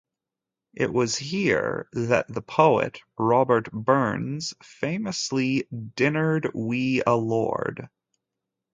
[0.73, 7.87] It was here that the poet, Robert Burns, famously "dinner'd wi a lord".